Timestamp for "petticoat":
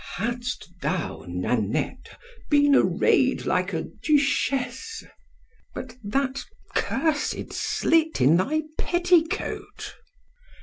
8.79-9.93